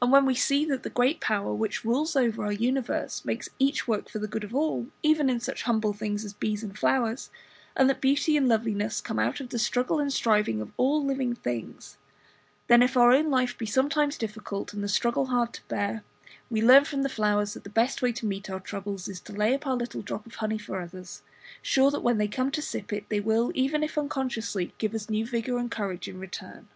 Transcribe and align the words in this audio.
And 0.00 0.10
when 0.10 0.24
we 0.24 0.34
see 0.34 0.64
that 0.64 0.84
the 0.84 0.88
Great 0.88 1.20
Power 1.20 1.52
which 1.52 1.84
rules 1.84 2.16
over 2.16 2.46
our 2.46 2.50
universe 2.52 3.26
makes 3.26 3.50
each 3.58 3.86
work 3.86 4.08
for 4.08 4.18
the 4.18 4.26
good 4.26 4.42
of 4.42 4.54
all, 4.54 4.86
even 5.02 5.28
in 5.28 5.38
such 5.38 5.64
humble 5.64 5.92
things 5.92 6.24
as 6.24 6.32
bees 6.32 6.62
and 6.64 6.78
flowers; 6.78 7.28
and 7.76 7.86
that 7.90 8.00
beauty 8.00 8.38
and 8.38 8.48
loveliness 8.48 9.02
come 9.02 9.18
out 9.18 9.38
of 9.38 9.50
the 9.50 9.58
struggle 9.58 9.98
and 9.98 10.14
striving 10.14 10.62
of 10.62 10.72
all 10.78 11.04
living 11.04 11.34
things; 11.34 11.98
then, 12.68 12.82
if 12.82 12.96
our 12.96 13.12
own 13.12 13.28
life 13.30 13.58
be 13.58 13.66
sometimes 13.66 14.16
difficult, 14.16 14.72
and 14.72 14.82
the 14.82 14.88
struggle 14.88 15.26
hard 15.26 15.52
to 15.52 15.68
bear, 15.68 16.04
we 16.48 16.62
learn 16.62 16.86
from 16.86 17.02
the 17.02 17.10
flowers 17.10 17.52
that 17.52 17.62
the 17.62 17.68
best 17.68 18.00
way 18.00 18.12
to 18.12 18.24
meet 18.24 18.48
our 18.48 18.60
troubles 18.60 19.08
is 19.08 19.20
to 19.20 19.34
lay 19.34 19.52
up 19.54 19.66
our 19.66 19.76
little 19.76 20.00
drop 20.00 20.24
of 20.24 20.36
honey 20.36 20.56
for 20.56 20.80
others, 20.80 21.20
sure 21.60 21.90
that 21.90 22.00
when 22.00 22.16
they 22.16 22.28
come 22.28 22.50
to 22.50 22.62
sip 22.62 22.94
it 22.94 23.06
they 23.10 23.20
will, 23.20 23.52
even 23.54 23.82
if 23.82 23.98
unconsciously, 23.98 24.72
give 24.78 24.94
us 24.94 25.10
new 25.10 25.26
vigour 25.26 25.58
and 25.58 25.70
courage 25.70 26.08
in 26.08 26.18
return. 26.18 26.66